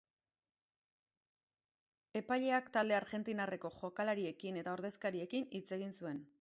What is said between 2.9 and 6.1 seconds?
argentinarreko jokalariekin eta ordezkariekin hitz egin